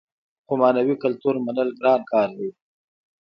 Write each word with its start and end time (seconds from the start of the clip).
خو 0.45 0.53
معنوي 0.61 0.95
کلتور 1.03 1.35
منل 1.45 1.69
ګران 1.79 2.01
کار 2.11 2.29
دی. 2.37 2.49